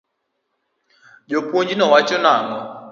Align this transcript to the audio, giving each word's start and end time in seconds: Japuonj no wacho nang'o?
Japuonj 1.29 1.69
no 1.75 1.85
wacho 1.91 2.17
nang'o? 2.25 2.59